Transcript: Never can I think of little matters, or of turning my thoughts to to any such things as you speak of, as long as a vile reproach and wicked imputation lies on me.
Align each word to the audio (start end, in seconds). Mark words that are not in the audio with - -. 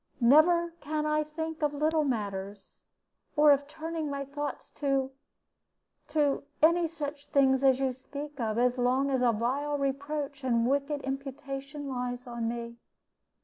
Never 0.19 0.71
can 0.81 1.05
I 1.05 1.23
think 1.23 1.61
of 1.61 1.75
little 1.75 2.03
matters, 2.03 2.81
or 3.35 3.51
of 3.51 3.67
turning 3.67 4.09
my 4.09 4.25
thoughts 4.25 4.71
to 4.81 5.11
to 6.07 6.41
any 6.59 6.87
such 6.87 7.27
things 7.27 7.63
as 7.63 7.79
you 7.79 7.91
speak 7.91 8.39
of, 8.39 8.57
as 8.57 8.79
long 8.79 9.11
as 9.11 9.21
a 9.21 9.31
vile 9.31 9.77
reproach 9.77 10.43
and 10.43 10.65
wicked 10.67 11.01
imputation 11.03 11.87
lies 11.87 12.25
on 12.25 12.47
me. 12.47 12.77